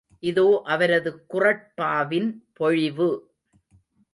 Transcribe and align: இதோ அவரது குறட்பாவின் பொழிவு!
இதோ 0.23 0.45
அவரது 0.65 1.11
குறட்பாவின் 1.33 2.29
பொழிவு! 2.53 3.09